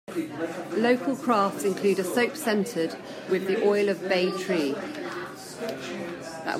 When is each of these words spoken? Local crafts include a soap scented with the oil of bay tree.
Local 0.77 1.15
crafts 1.15 1.63
include 1.63 1.99
a 1.99 2.03
soap 2.03 2.35
scented 2.35 2.95
with 3.29 3.45
the 3.45 3.63
oil 3.63 3.87
of 3.87 4.01
bay 4.09 4.31
tree. 4.31 4.73